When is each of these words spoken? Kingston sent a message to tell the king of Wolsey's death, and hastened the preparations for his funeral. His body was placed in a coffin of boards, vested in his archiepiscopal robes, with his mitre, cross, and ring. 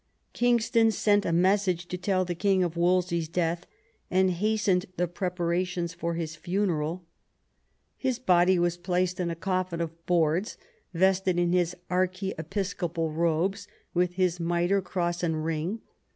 Kingston 0.33 0.89
sent 0.89 1.27
a 1.27 1.31
message 1.31 1.87
to 1.89 1.95
tell 1.95 2.25
the 2.25 2.33
king 2.33 2.63
of 2.63 2.75
Wolsey's 2.75 3.27
death, 3.27 3.67
and 4.09 4.31
hastened 4.31 4.87
the 4.97 5.07
preparations 5.07 5.93
for 5.93 6.15
his 6.15 6.35
funeral. 6.35 7.05
His 7.97 8.17
body 8.17 8.57
was 8.57 8.77
placed 8.77 9.19
in 9.19 9.29
a 9.29 9.35
coffin 9.35 9.79
of 9.79 10.03
boards, 10.07 10.57
vested 10.91 11.37
in 11.37 11.53
his 11.53 11.75
archiepiscopal 11.87 13.11
robes, 13.11 13.67
with 13.93 14.13
his 14.13 14.39
mitre, 14.39 14.81
cross, 14.81 15.21
and 15.21 15.45
ring. 15.45 15.81